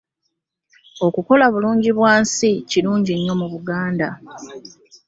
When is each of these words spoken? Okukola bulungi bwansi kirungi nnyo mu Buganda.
Okukola 1.07 1.45
bulungi 1.53 1.89
bwansi 1.97 2.49
kirungi 2.69 3.11
nnyo 3.15 3.33
mu 3.41 3.47
Buganda. 3.53 4.07